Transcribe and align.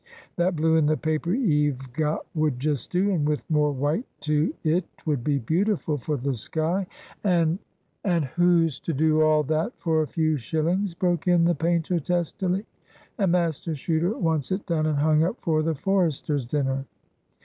That 0.35 0.55
blue 0.55 0.77
in 0.77 0.87
the 0.87 0.97
paper 0.97 1.31
'ee've 1.31 1.93
got 1.93 2.25
would 2.33 2.59
just 2.59 2.91
do, 2.91 3.11
and 3.11 3.23
with 3.27 3.47
more 3.51 3.71
white 3.71 4.07
to 4.21 4.51
it 4.63 4.83
'twould 4.97 5.23
be 5.23 5.37
beautiful 5.37 5.95
for 5.99 6.17
the 6.17 6.33
sky. 6.33 6.87
And"— 7.23 7.59
"And 8.03 8.25
who's 8.25 8.79
to 8.79 8.93
do 8.93 9.21
all 9.21 9.43
that 9.43 9.73
for 9.77 10.01
a 10.01 10.07
few 10.07 10.37
shillings?" 10.37 10.95
broke 10.95 11.27
in 11.27 11.45
the 11.45 11.53
painter, 11.53 11.99
testily. 11.99 12.65
"And 13.19 13.31
Master 13.33 13.73
Chuter 13.75 14.17
wants 14.17 14.51
it 14.51 14.65
done 14.65 14.87
and 14.87 14.97
hung 14.97 15.23
up 15.23 15.39
for 15.39 15.61
the 15.61 15.75
Foresters' 15.75 16.47
dinner." 16.47 16.85